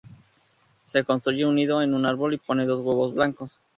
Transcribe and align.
Se 0.83 1.03
construye 1.03 1.45
un 1.45 1.53
nido 1.53 1.79
en 1.83 1.93
un 1.93 2.07
árbol 2.07 2.33
y 2.33 2.39
pone 2.39 2.65
dos 2.65 2.83
huevos 2.83 3.13
blancos. 3.13 3.59